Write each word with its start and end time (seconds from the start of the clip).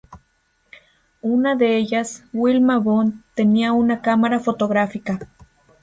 Una 1.21 1.55
de 1.55 1.77
ellas, 1.77 2.23
Wilma 2.33 2.79
Bond, 2.79 3.21
tenía 3.35 3.71
una 3.71 4.01
cámara 4.01 4.39
fotográfica. 4.39 5.19